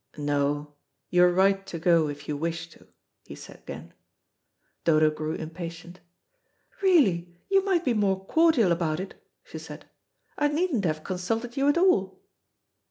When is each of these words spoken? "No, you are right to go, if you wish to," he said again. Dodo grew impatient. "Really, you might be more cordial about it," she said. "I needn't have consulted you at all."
"No, 0.17 0.73
you 1.11 1.23
are 1.23 1.31
right 1.31 1.63
to 1.67 1.77
go, 1.77 2.09
if 2.09 2.27
you 2.27 2.35
wish 2.35 2.69
to," 2.71 2.87
he 3.23 3.35
said 3.35 3.59
again. 3.59 3.93
Dodo 4.83 5.11
grew 5.11 5.33
impatient. 5.35 5.99
"Really, 6.81 7.37
you 7.51 7.63
might 7.63 7.85
be 7.85 7.93
more 7.93 8.25
cordial 8.25 8.71
about 8.71 8.99
it," 8.99 9.13
she 9.43 9.59
said. 9.59 9.85
"I 10.39 10.47
needn't 10.47 10.85
have 10.85 11.03
consulted 11.03 11.55
you 11.55 11.67
at 11.69 11.77
all." 11.77 12.19